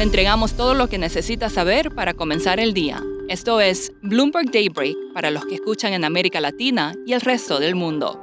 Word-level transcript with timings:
Le 0.00 0.04
entregamos 0.04 0.54
todo 0.54 0.72
lo 0.72 0.88
que 0.88 0.96
necesita 0.96 1.50
saber 1.50 1.94
para 1.94 2.14
comenzar 2.14 2.58
el 2.58 2.72
día. 2.72 3.02
Esto 3.28 3.60
es 3.60 3.92
Bloomberg 4.00 4.50
Daybreak 4.50 4.96
para 5.12 5.30
los 5.30 5.44
que 5.44 5.56
escuchan 5.56 5.92
en 5.92 6.06
América 6.06 6.40
Latina 6.40 6.94
y 7.06 7.12
el 7.12 7.20
resto 7.20 7.60
del 7.60 7.74
mundo. 7.74 8.18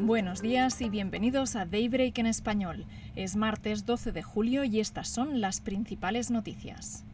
Buenos 0.00 0.40
días 0.40 0.80
y 0.80 0.88
bienvenidos 0.88 1.56
a 1.56 1.66
Daybreak 1.66 2.16
en 2.16 2.24
español. 2.24 2.86
Es 3.16 3.36
martes 3.36 3.84
12 3.84 4.12
de 4.12 4.22
julio 4.22 4.64
y 4.64 4.80
estas 4.80 5.06
son 5.06 5.42
las 5.42 5.60
principales 5.60 6.30
noticias. 6.30 7.04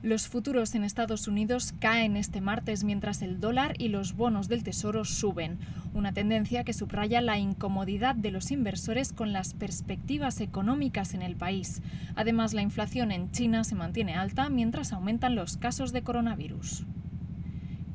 Los 0.00 0.28
futuros 0.28 0.76
en 0.76 0.84
Estados 0.84 1.26
Unidos 1.26 1.74
caen 1.80 2.16
este 2.16 2.40
martes 2.40 2.84
mientras 2.84 3.20
el 3.20 3.40
dólar 3.40 3.74
y 3.78 3.88
los 3.88 4.14
bonos 4.14 4.46
del 4.46 4.62
Tesoro 4.62 5.04
suben, 5.04 5.58
una 5.92 6.12
tendencia 6.12 6.62
que 6.62 6.72
subraya 6.72 7.20
la 7.20 7.36
incomodidad 7.38 8.14
de 8.14 8.30
los 8.30 8.52
inversores 8.52 9.12
con 9.12 9.32
las 9.32 9.54
perspectivas 9.54 10.40
económicas 10.40 11.14
en 11.14 11.22
el 11.22 11.34
país. 11.34 11.82
Además, 12.14 12.54
la 12.54 12.62
inflación 12.62 13.10
en 13.10 13.32
China 13.32 13.64
se 13.64 13.74
mantiene 13.74 14.14
alta 14.14 14.48
mientras 14.50 14.92
aumentan 14.92 15.34
los 15.34 15.56
casos 15.56 15.92
de 15.92 16.02
coronavirus. 16.02 16.84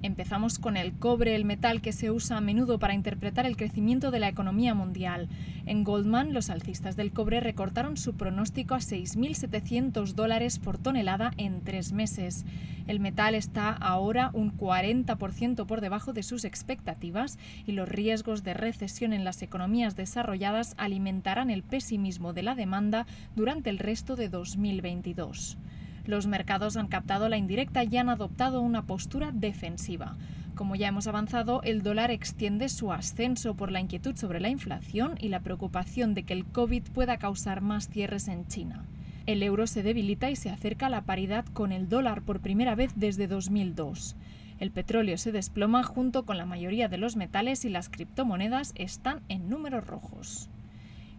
Empezamos 0.04 0.60
con 0.60 0.76
el 0.76 0.92
cobre, 0.92 1.34
el 1.34 1.46
metal 1.46 1.80
que 1.80 1.94
se 1.94 2.12
usa 2.12 2.36
a 2.36 2.42
menudo 2.42 2.78
para 2.78 2.94
interpretar 2.94 3.46
el 3.46 3.56
crecimiento 3.56 4.12
de 4.12 4.20
la 4.20 4.28
economía 4.28 4.74
mundial. 4.74 5.30
En 5.66 5.86
Goldman, 5.86 6.34
los 6.34 6.50
alcistas 6.50 6.98
del 6.98 7.14
cobre 7.14 7.40
recortaron 7.40 7.96
su 7.96 8.14
pronóstico 8.14 8.76
a 8.76 8.80
6.700 8.80 10.14
dólares 10.14 10.60
por 10.60 10.78
tonelada 10.78 11.32
en 11.38 11.62
tres 11.62 11.94
meses. 11.94 12.44
El 12.86 13.00
metal 13.00 13.34
está 13.34 13.70
ahora 13.70 14.30
un 14.34 14.58
40% 14.58 15.66
por 15.66 15.80
debajo 15.80 16.12
de 16.12 16.24
sus 16.24 16.44
expectativas 16.44 17.40
y 17.66 17.72
los 17.72 17.88
riesgos 17.88 18.44
de 18.44 18.56
recesión 18.56 19.14
en 19.14 19.24
las 19.24 19.42
economías 19.42 19.96
desarrolladas 19.96 20.74
alimentarán 20.76 21.50
el 21.50 21.64
pesimismo 21.64 22.34
de 22.34 22.44
la 22.44 22.56
demanda 22.56 23.08
durante 23.38 23.70
el 23.70 23.80
resto 23.80 24.18
de 24.18 24.28
2022. 24.28 25.58
Los 26.06 26.28
mercados 26.28 26.76
han 26.76 26.88
captado 26.88 27.30
la 27.30 27.38
indirecta 27.38 27.84
y 27.84 27.96
han 27.98 28.10
adoptado 28.10 28.62
una 28.62 28.84
postura 28.84 29.32
defensiva. 29.34 30.18
Como 30.56 30.76
ya 30.76 30.88
hemos 30.88 31.08
avanzado, 31.08 31.62
el 31.64 31.82
dólar 31.82 32.12
extiende 32.12 32.70
su 32.70 32.92
ascenso 32.92 33.56
por 33.56 33.72
la 33.72 33.80
inquietud 33.80 34.16
sobre 34.16 34.40
la 34.40 34.50
inflación 34.50 35.16
y 35.20 35.30
la 35.30 35.40
preocupación 35.40 36.14
de 36.14 36.24
que 36.24 36.34
el 36.34 36.46
COVID 36.46 36.84
pueda 36.94 37.18
causar 37.18 37.62
más 37.62 37.88
cierres 37.88 38.28
en 38.28 38.48
China. 38.48 38.86
El 39.26 39.42
euro 39.42 39.66
se 39.66 39.82
debilita 39.82 40.30
y 40.30 40.36
se 40.36 40.50
acerca 40.50 40.88
a 40.88 40.90
la 40.90 41.04
paridad 41.04 41.46
con 41.46 41.72
el 41.72 41.88
dólar 41.88 42.22
por 42.22 42.42
primera 42.42 42.76
vez 42.76 42.92
desde 42.96 43.28
2002. 43.28 44.16
El 44.60 44.72
petróleo 44.72 45.18
se 45.18 45.32
desploma 45.32 45.84
junto 45.84 46.26
con 46.26 46.38
la 46.38 46.46
mayoría 46.46 46.90
de 46.90 46.98
los 46.98 47.16
metales 47.16 47.66
y 47.66 47.70
las 47.70 47.90
criptomonedas 47.90 48.74
están 48.76 49.22
en 49.30 49.50
números 49.50 49.88
rojos. 49.88 50.50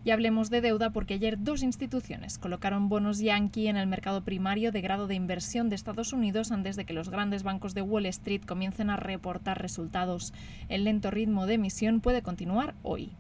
Y 0.05 0.11
hablemos 0.11 0.51
de 0.51 0.61
deuda 0.61 0.91
porque 0.91 1.15
ayer 1.15 1.43
dos 1.43 1.63
instituciones 1.63 2.37
colocaron 2.37 2.91
bonos 2.91 3.21
Yankee 3.21 3.69
en 3.69 3.79
el 3.79 3.87
mercado 3.87 4.23
primario 4.23 4.71
de 4.71 4.83
grado 4.83 5.07
de 5.07 5.15
inversión 5.15 5.71
de 5.71 5.77
Estados 5.77 6.13
Unidos 6.13 6.53
antes 6.53 6.77
de 6.77 6.85
que 6.85 6.93
los 6.93 7.09
grandes 7.09 7.43
bancos 7.43 7.73
de 7.73 7.81
Wall 7.81 8.05
Street 8.07 8.43
comiencen 8.47 8.91
a 8.91 8.97
reportar 8.97 9.63
resultados. 9.63 10.35
El 10.69 10.85
lento 10.85 11.11
ritmo 11.11 11.47
de 11.47 11.55
emisión 11.55 12.01
puede 12.01 12.21
continuar 12.21 12.75
hoy. 12.83 13.13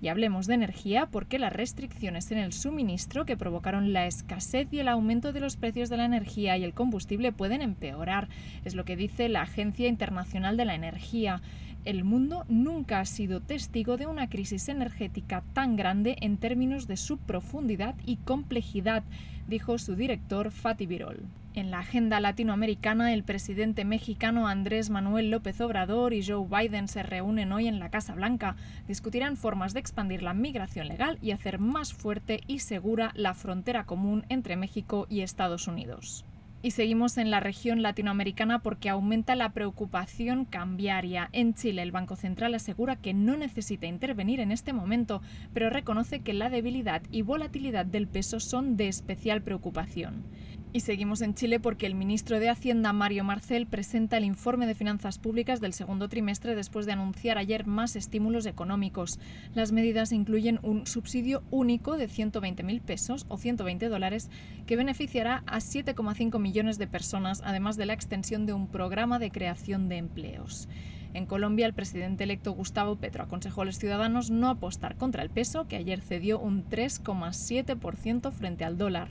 Y 0.00 0.08
hablemos 0.08 0.46
de 0.46 0.54
energía 0.54 1.06
porque 1.06 1.38
las 1.38 1.52
restricciones 1.52 2.30
en 2.30 2.38
el 2.38 2.52
suministro 2.52 3.24
que 3.24 3.36
provocaron 3.36 3.92
la 3.92 4.06
escasez 4.06 4.68
y 4.72 4.78
el 4.78 4.88
aumento 4.88 5.32
de 5.32 5.40
los 5.40 5.56
precios 5.56 5.88
de 5.88 5.96
la 5.96 6.04
energía 6.04 6.56
y 6.56 6.64
el 6.64 6.74
combustible 6.74 7.32
pueden 7.32 7.62
empeorar, 7.62 8.28
es 8.64 8.74
lo 8.74 8.84
que 8.84 8.96
dice 8.96 9.28
la 9.28 9.42
Agencia 9.42 9.88
Internacional 9.88 10.56
de 10.56 10.64
la 10.64 10.74
Energía 10.74 11.42
el 11.84 12.04
mundo 12.04 12.44
nunca 12.48 13.00
ha 13.00 13.06
sido 13.06 13.40
testigo 13.40 13.96
de 13.96 14.06
una 14.06 14.28
crisis 14.28 14.68
energética 14.68 15.42
tan 15.54 15.76
grande 15.76 16.16
en 16.20 16.36
términos 16.36 16.86
de 16.86 16.98
su 16.98 17.16
profundidad 17.16 17.94
y 18.04 18.16
complejidad, 18.16 19.04
dijo 19.46 19.78
su 19.78 19.96
director 19.96 20.50
Fatih 20.50 20.86
Birol. 20.86 21.22
En 21.58 21.72
la 21.72 21.80
agenda 21.80 22.20
latinoamericana, 22.20 23.12
el 23.12 23.24
presidente 23.24 23.84
mexicano 23.84 24.46
Andrés 24.46 24.90
Manuel 24.90 25.32
López 25.32 25.60
Obrador 25.60 26.14
y 26.14 26.24
Joe 26.24 26.46
Biden 26.46 26.86
se 26.86 27.02
reúnen 27.02 27.50
hoy 27.50 27.66
en 27.66 27.80
la 27.80 27.90
Casa 27.90 28.14
Blanca. 28.14 28.54
Discutirán 28.86 29.36
formas 29.36 29.74
de 29.74 29.80
expandir 29.80 30.22
la 30.22 30.34
migración 30.34 30.86
legal 30.86 31.18
y 31.20 31.32
hacer 31.32 31.58
más 31.58 31.92
fuerte 31.92 32.42
y 32.46 32.60
segura 32.60 33.10
la 33.16 33.34
frontera 33.34 33.86
común 33.86 34.24
entre 34.28 34.54
México 34.54 35.08
y 35.10 35.22
Estados 35.22 35.66
Unidos. 35.66 36.24
Y 36.62 36.70
seguimos 36.70 37.18
en 37.18 37.32
la 37.32 37.40
región 37.40 37.82
latinoamericana 37.82 38.60
porque 38.60 38.88
aumenta 38.88 39.34
la 39.34 39.50
preocupación 39.50 40.44
cambiaria. 40.44 41.28
En 41.32 41.54
Chile, 41.54 41.82
el 41.82 41.90
Banco 41.90 42.14
Central 42.14 42.54
asegura 42.54 42.94
que 42.94 43.14
no 43.14 43.36
necesita 43.36 43.86
intervenir 43.86 44.38
en 44.38 44.52
este 44.52 44.72
momento, 44.72 45.22
pero 45.52 45.70
reconoce 45.70 46.20
que 46.20 46.34
la 46.34 46.50
debilidad 46.50 47.02
y 47.10 47.22
volatilidad 47.22 47.84
del 47.86 48.06
peso 48.06 48.38
son 48.38 48.76
de 48.76 48.86
especial 48.86 49.42
preocupación. 49.42 50.24
Y 50.70 50.80
seguimos 50.80 51.22
en 51.22 51.32
Chile 51.32 51.60
porque 51.60 51.86
el 51.86 51.94
ministro 51.94 52.38
de 52.38 52.50
Hacienda, 52.50 52.92
Mario 52.92 53.24
Marcel, 53.24 53.66
presenta 53.66 54.18
el 54.18 54.24
informe 54.24 54.66
de 54.66 54.74
finanzas 54.74 55.18
públicas 55.18 55.62
del 55.62 55.72
segundo 55.72 56.10
trimestre 56.10 56.54
después 56.54 56.84
de 56.84 56.92
anunciar 56.92 57.38
ayer 57.38 57.66
más 57.66 57.96
estímulos 57.96 58.44
económicos. 58.44 59.18
Las 59.54 59.72
medidas 59.72 60.12
incluyen 60.12 60.60
un 60.62 60.86
subsidio 60.86 61.42
único 61.50 61.96
de 61.96 62.06
120.000 62.06 62.82
pesos 62.82 63.24
o 63.28 63.38
120 63.38 63.88
dólares 63.88 64.28
que 64.66 64.76
beneficiará 64.76 65.42
a 65.46 65.60
7,5 65.60 66.38
millones 66.38 66.76
de 66.76 66.86
personas, 66.86 67.40
además 67.46 67.78
de 67.78 67.86
la 67.86 67.94
extensión 67.94 68.44
de 68.44 68.52
un 68.52 68.68
programa 68.68 69.18
de 69.18 69.30
creación 69.30 69.88
de 69.88 69.96
empleos. 69.96 70.68
En 71.14 71.24
Colombia, 71.24 71.64
el 71.64 71.72
presidente 71.72 72.24
electo 72.24 72.52
Gustavo 72.52 72.96
Petro 72.96 73.24
aconsejó 73.24 73.62
a 73.62 73.64
los 73.64 73.78
ciudadanos 73.78 74.30
no 74.30 74.50
apostar 74.50 74.96
contra 74.96 75.22
el 75.22 75.30
peso, 75.30 75.66
que 75.66 75.76
ayer 75.76 76.02
cedió 76.02 76.38
un 76.38 76.68
3,7% 76.68 78.30
frente 78.32 78.66
al 78.66 78.76
dólar. 78.76 79.08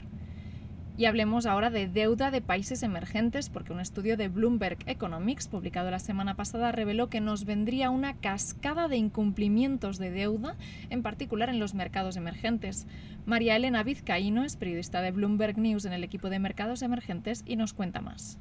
Y 0.98 1.04
hablemos 1.04 1.46
ahora 1.46 1.70
de 1.70 1.86
deuda 1.86 2.32
de 2.32 2.40
países 2.40 2.82
emergentes, 2.82 3.50
porque 3.50 3.72
un 3.72 3.78
estudio 3.78 4.16
de 4.16 4.26
Bloomberg 4.26 4.78
Economics, 4.86 5.46
publicado 5.46 5.92
la 5.92 6.00
semana 6.00 6.34
pasada, 6.34 6.72
reveló 6.72 7.08
que 7.08 7.20
nos 7.20 7.44
vendría 7.44 7.90
una 7.90 8.14
cascada 8.14 8.88
de 8.88 8.96
incumplimientos 8.96 9.98
de 9.98 10.10
deuda, 10.10 10.56
en 10.90 11.04
particular 11.04 11.50
en 11.50 11.60
los 11.60 11.72
mercados 11.72 12.16
emergentes. 12.16 12.88
María 13.26 13.54
Elena 13.54 13.84
Vizcaíno 13.84 14.42
es 14.42 14.56
periodista 14.56 15.00
de 15.00 15.12
Bloomberg 15.12 15.56
News 15.56 15.84
en 15.84 15.92
el 15.92 16.02
equipo 16.02 16.30
de 16.30 16.40
mercados 16.40 16.82
emergentes 16.82 17.44
y 17.46 17.54
nos 17.54 17.74
cuenta 17.74 18.00
más. 18.00 18.40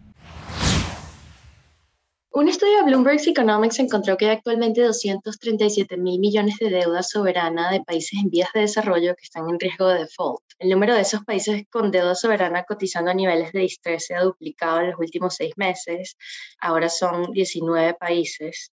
Un 2.37 2.47
estudio 2.49 2.77
de 2.77 2.83
Bloomberg 2.83 3.19
Economics 3.25 3.79
encontró 3.79 4.15
que 4.15 4.25
hay 4.25 4.35
actualmente 4.35 4.83
237 4.83 5.97
mil 5.97 6.19
millones 6.19 6.57
de 6.59 6.69
deuda 6.69 7.01
soberana 7.01 7.71
de 7.71 7.81
países 7.81 8.19
en 8.21 8.29
vías 8.29 8.49
de 8.53 8.59
desarrollo 8.59 9.15
que 9.15 9.23
están 9.23 9.49
en 9.49 9.59
riesgo 9.59 9.87
de 9.87 10.01
default. 10.01 10.43
El 10.59 10.69
número 10.69 10.93
de 10.93 11.01
esos 11.01 11.23
países 11.23 11.63
con 11.71 11.89
deuda 11.89 12.13
soberana 12.13 12.63
cotizando 12.63 13.09
a 13.09 13.15
niveles 13.15 13.51
de 13.53 13.61
distrés 13.61 14.05
se 14.05 14.13
ha 14.13 14.21
duplicado 14.21 14.81
en 14.81 14.91
los 14.91 14.99
últimos 14.99 15.33
seis 15.33 15.53
meses. 15.55 16.15
Ahora 16.61 16.89
son 16.89 17.31
19 17.31 17.95
países. 17.95 18.71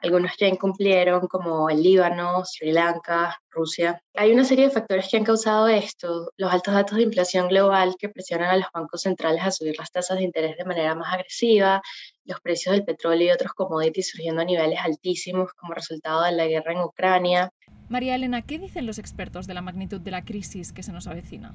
Algunos 0.00 0.36
ya 0.36 0.46
incumplieron, 0.46 1.26
como 1.26 1.70
el 1.70 1.82
Líbano, 1.82 2.44
Sri 2.44 2.72
Lanka, 2.72 3.36
Rusia. 3.50 4.00
Hay 4.14 4.30
una 4.32 4.44
serie 4.44 4.66
de 4.66 4.70
factores 4.70 5.08
que 5.10 5.16
han 5.16 5.24
causado 5.24 5.66
esto. 5.66 6.30
Los 6.36 6.52
altos 6.52 6.74
datos 6.74 6.96
de 6.96 7.02
inflación 7.02 7.48
global 7.48 7.96
que 7.98 8.08
presionan 8.08 8.50
a 8.50 8.56
los 8.58 8.68
bancos 8.72 9.00
centrales 9.00 9.42
a 9.42 9.50
subir 9.50 9.74
las 9.76 9.90
tasas 9.90 10.18
de 10.18 10.24
interés 10.24 10.56
de 10.56 10.64
manera 10.64 10.94
más 10.94 11.12
agresiva, 11.12 11.82
los 12.28 12.40
precios 12.40 12.74
del 12.74 12.84
petróleo 12.84 13.28
y 13.28 13.30
otros 13.32 13.52
commodities 13.52 14.10
surgiendo 14.10 14.42
a 14.42 14.44
niveles 14.44 14.78
altísimos 14.80 15.52
como 15.54 15.74
resultado 15.74 16.22
de 16.22 16.32
la 16.32 16.46
guerra 16.46 16.72
en 16.72 16.80
Ucrania. 16.80 17.50
María 17.88 18.14
Elena, 18.14 18.42
¿qué 18.42 18.58
dicen 18.58 18.86
los 18.86 18.98
expertos 18.98 19.46
de 19.46 19.54
la 19.54 19.62
magnitud 19.62 20.00
de 20.00 20.10
la 20.10 20.24
crisis 20.24 20.72
que 20.72 20.82
se 20.82 20.92
nos 20.92 21.06
avecina? 21.06 21.54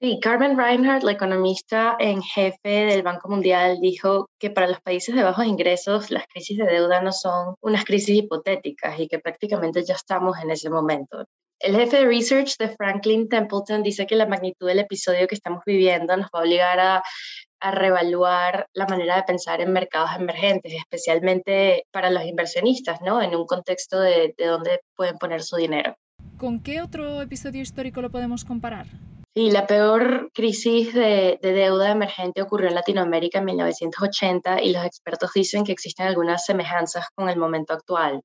Sí, 0.00 0.20
Carmen 0.20 0.56
Reinhardt, 0.56 1.02
la 1.02 1.12
economista 1.12 1.96
en 1.98 2.22
jefe 2.22 2.86
del 2.86 3.02
Banco 3.02 3.28
Mundial, 3.28 3.78
dijo 3.80 4.28
que 4.38 4.48
para 4.48 4.68
los 4.68 4.80
países 4.80 5.14
de 5.14 5.24
bajos 5.24 5.44
ingresos 5.44 6.12
las 6.12 6.24
crisis 6.28 6.56
de 6.56 6.66
deuda 6.66 7.00
no 7.00 7.10
son 7.10 7.56
unas 7.60 7.84
crisis 7.84 8.18
hipotéticas 8.18 8.98
y 9.00 9.08
que 9.08 9.18
prácticamente 9.18 9.84
ya 9.84 9.94
estamos 9.94 10.36
en 10.40 10.52
ese 10.52 10.70
momento. 10.70 11.24
El 11.60 11.74
jefe 11.76 11.98
de 11.98 12.06
research 12.06 12.56
de 12.58 12.68
Franklin 12.76 13.28
Templeton 13.28 13.82
dice 13.82 14.06
que 14.06 14.16
la 14.16 14.26
magnitud 14.26 14.66
del 14.66 14.78
episodio 14.78 15.26
que 15.26 15.34
estamos 15.34 15.62
viviendo 15.66 16.16
nos 16.16 16.26
va 16.26 16.40
a 16.40 16.42
obligar 16.42 16.80
a, 16.80 17.02
a 17.60 17.70
reevaluar 17.72 18.68
la 18.74 18.86
manera 18.86 19.16
de 19.16 19.24
pensar 19.24 19.60
en 19.60 19.72
mercados 19.72 20.10
emergentes, 20.16 20.72
especialmente 20.72 21.84
para 21.90 22.10
los 22.10 22.24
inversionistas, 22.24 23.00
¿no? 23.00 23.20
En 23.20 23.34
un 23.34 23.46
contexto 23.46 23.98
de, 24.00 24.34
de 24.36 24.46
dónde 24.46 24.80
pueden 24.94 25.18
poner 25.18 25.42
su 25.42 25.56
dinero. 25.56 25.96
¿Con 26.36 26.62
qué 26.62 26.80
otro 26.80 27.20
episodio 27.20 27.62
histórico 27.62 28.00
lo 28.00 28.10
podemos 28.10 28.44
comparar? 28.44 28.86
Sí, 29.38 29.52
la 29.52 29.68
peor 29.68 30.30
crisis 30.34 30.92
de, 30.92 31.38
deuda 31.40 31.92
emergente 31.92 32.42
ocurrió 32.42 32.68
en 32.68 32.74
Latinoamérica 32.74 33.38
en 33.38 33.44
1980 33.44 34.62
y 34.62 34.72
los 34.72 34.84
expertos 34.84 35.30
dicen 35.32 35.62
que 35.62 35.70
existen 35.70 36.08
algunas 36.08 36.44
semejanzas 36.44 37.06
con 37.14 37.28
el 37.28 37.38
momento 37.38 37.72
actual. 37.72 38.22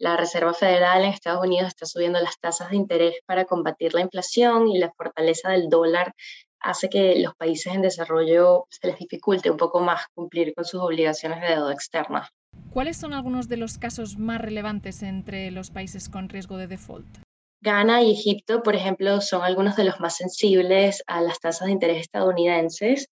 La 0.00 0.16
Reserva 0.16 0.54
Federal 0.54 1.04
en 1.04 1.10
Estados 1.10 1.44
Unidos 1.44 1.68
está 1.68 1.84
subiendo 1.84 2.18
las 2.20 2.40
tasas 2.40 2.70
de 2.70 2.76
interés 2.76 3.16
para 3.26 3.44
combatir 3.44 3.92
la 3.92 4.00
inflación 4.00 4.66
y 4.66 4.78
la 4.78 4.90
fortaleza 4.96 5.50
del 5.50 5.68
dólar 5.68 6.14
hace 6.58 6.88
que 6.88 7.18
los 7.18 7.34
países 7.34 7.74
en 7.74 7.82
desarrollo 7.82 8.64
se 8.70 8.86
les 8.86 8.98
dificulte 8.98 9.50
un 9.50 9.58
poco 9.58 9.80
más 9.80 10.06
cumplir 10.14 10.54
con 10.54 10.64
sus 10.64 10.80
obligaciones 10.80 11.42
de 11.42 11.48
deuda 11.48 11.74
externa. 11.74 12.30
¿Cuáles 12.72 12.96
son 12.96 13.12
algunos 13.12 13.46
de 13.50 13.58
los 13.58 13.76
casos 13.76 14.16
más 14.16 14.40
relevantes 14.40 15.02
entre 15.02 15.50
los 15.50 15.70
países 15.70 16.08
con 16.08 16.30
riesgo 16.30 16.56
de 16.56 16.66
default? 16.66 17.18
Ghana 17.60 18.00
y 18.02 18.12
Egipto, 18.12 18.62
por 18.62 18.76
ejemplo, 18.76 19.20
son 19.20 19.42
algunos 19.42 19.76
de 19.76 19.84
los 19.84 20.00
más 20.00 20.16
sensibles 20.16 21.02
a 21.08 21.20
las 21.20 21.40
tasas 21.40 21.66
de 21.66 21.72
interés 21.72 22.00
estadounidenses. 22.00 23.10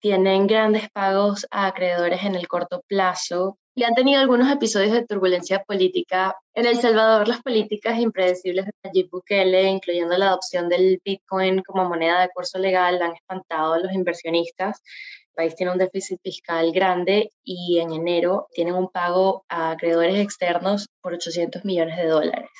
Tienen 0.00 0.46
grandes 0.46 0.88
pagos 0.88 1.46
a 1.50 1.66
acreedores 1.66 2.24
en 2.24 2.34
el 2.34 2.48
corto 2.48 2.82
plazo 2.88 3.58
y 3.74 3.84
han 3.84 3.94
tenido 3.94 4.20
algunos 4.20 4.50
episodios 4.50 4.92
de 4.92 5.06
turbulencia 5.06 5.62
política. 5.62 6.36
En 6.54 6.66
El 6.66 6.80
Salvador, 6.80 7.28
las 7.28 7.42
políticas 7.42 7.98
impredecibles 7.98 8.66
de 8.66 8.72
Nayib 8.84 9.10
Bukele, 9.10 9.64
incluyendo 9.68 10.16
la 10.18 10.28
adopción 10.28 10.68
del 10.68 11.00
Bitcoin 11.04 11.62
como 11.62 11.88
moneda 11.88 12.20
de 12.20 12.30
curso 12.30 12.58
legal, 12.58 13.00
han 13.00 13.14
espantado 13.14 13.74
a 13.74 13.78
los 13.78 13.92
inversionistas. 13.92 14.82
El 15.28 15.34
país 15.34 15.54
tiene 15.54 15.72
un 15.72 15.78
déficit 15.78 16.20
fiscal 16.22 16.72
grande 16.72 17.30
y 17.44 17.78
en 17.78 17.92
enero 17.92 18.48
tienen 18.52 18.74
un 18.74 18.90
pago 18.90 19.44
a 19.48 19.70
acreedores 19.70 20.18
externos 20.18 20.88
por 21.00 21.14
800 21.14 21.64
millones 21.64 21.96
de 21.96 22.06
dólares. 22.06 22.50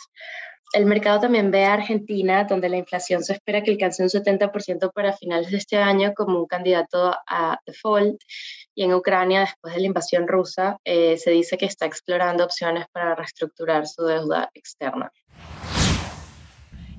El 0.73 0.87
mercado 0.87 1.19
también 1.21 1.51
ve 1.51 1.65
a 1.65 1.75
Argentina, 1.75 2.45
donde 2.45 2.69
la 2.69 2.77
inflación 2.77 3.25
se 3.25 3.33
espera 3.33 3.63
que 3.63 3.73
alcance 3.73 4.05
un 4.05 4.09
70% 4.09 4.93
para 4.93 5.13
finales 5.13 5.51
de 5.51 5.57
este 5.57 5.77
año 5.77 6.15
como 6.15 6.39
un 6.39 6.47
candidato 6.47 7.13
a 7.27 7.59
default. 7.67 8.21
Y 8.75 8.85
en 8.85 8.95
Ucrania, 8.95 9.41
después 9.41 9.75
de 9.75 9.81
la 9.81 9.87
invasión 9.87 10.29
rusa, 10.29 10.79
eh, 10.85 11.17
se 11.19 11.33
dice 11.33 11.59
que 11.59 11.67
está 11.67 11.87
explorando 11.87 12.45
opciones 12.45 12.87
para 12.93 13.17
reestructurar 13.17 13.89
su 13.89 14.05
deuda 14.05 14.49
externa. 14.55 15.11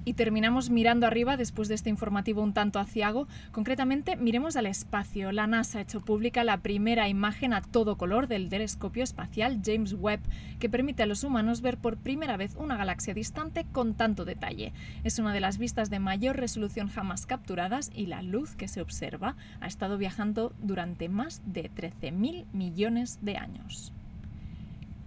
Y 0.03 0.13
terminamos 0.13 0.69
mirando 0.69 1.06
arriba 1.06 1.38
después 1.38 1.68
de 1.68 1.75
este 1.75 1.89
informativo 1.89 2.42
un 2.42 2.53
tanto 2.53 2.80
aciago. 2.80 3.27
Concretamente, 3.51 4.15
miremos 4.15 4.56
al 4.56 4.65
espacio. 4.65 5.31
La 5.31 5.45
NASA 5.45 5.77
ha 5.77 5.81
hecho 5.81 6.01
pública 6.01 6.44
la 6.44 6.57
primera 6.57 7.07
imagen 7.07 7.53
a 7.53 7.62
todo 7.62 7.98
color 7.98 8.27
del 8.27 8.50
telescopio 8.50 9.03
espacial 9.03 9.62
James 9.63 9.94
Webb, 9.94 10.21
que 10.59 10.69
permite 10.69 11.03
a 11.03 11.06
los 11.06 11.24
humanos 11.24 11.62
ver 11.62 11.77
por 11.77 11.98
primera 11.98 12.36
vez 12.36 12.56
una 12.56 12.77
galaxia 12.77 13.13
distante 13.13 13.65
con 13.71 13.94
tanto 13.94 14.25
detalle. 14.25 14.74
Es 15.03 15.19
una 15.19 15.33
de 15.33 15.39
las 15.39 15.57
vistas 15.57 15.89
de 15.89 16.00
mayor 16.00 16.38
resolución 16.38 16.88
jamás 16.88 17.25
capturadas 17.25 17.92
y 17.94 18.07
la 18.07 18.24
luz 18.24 18.56
que 18.56 18.68
se 18.68 18.81
observa 18.81 19.36
ha 19.59 19.68
estado 19.68 19.98
viajando 19.98 20.53
durante 20.62 21.09
más 21.09 21.42
de 21.45 21.69
13.000 21.69 22.45
millones 22.53 23.19
de 23.21 23.38
años. 23.38 23.94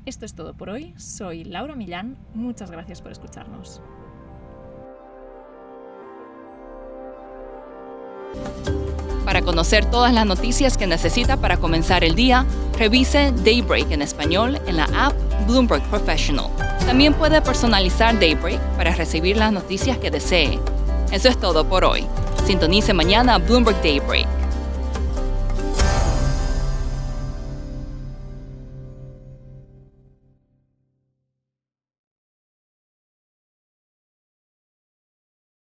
Esto 0.06 0.26
es 0.26 0.34
todo 0.34 0.54
por 0.54 0.68
hoy. 0.68 0.92
Soy 0.96 1.44
Laura 1.44 1.74
Millán. 1.74 2.16
Muchas 2.34 2.70
gracias 2.70 3.00
por 3.00 3.10
escucharnos. 3.10 3.80
Para 9.24 9.42
conocer 9.42 9.86
todas 9.86 10.12
las 10.12 10.26
noticias 10.26 10.76
que 10.76 10.86
necesita 10.86 11.38
para 11.38 11.56
comenzar 11.56 12.04
el 12.04 12.14
día, 12.14 12.44
revise 12.78 13.32
Daybreak 13.44 13.90
en 13.90 14.02
español 14.02 14.60
en 14.66 14.76
la 14.76 14.84
app 14.94 15.14
Bloomberg 15.46 15.82
Professional. 15.84 16.46
También 16.86 17.14
puede 17.14 17.40
personalizar 17.40 18.18
Daybreak 18.18 18.60
para 18.76 18.94
recibir 18.94 19.36
las 19.36 19.52
noticias 19.52 19.96
que 19.98 20.10
desee. 20.10 20.58
Eso 21.10 21.28
es 21.28 21.38
todo 21.38 21.64
por 21.64 21.84
hoy. 21.84 22.06
Sintonice 22.44 22.92
mañana 22.92 23.38
Bloomberg 23.38 23.80
Daybreak. 23.82 24.43